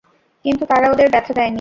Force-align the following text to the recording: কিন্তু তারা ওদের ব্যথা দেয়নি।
কিন্তু 0.45 0.63
তারা 0.65 0.85
ওদের 0.91 1.07
ব্যথা 1.09 1.33
দেয়নি। 1.33 1.49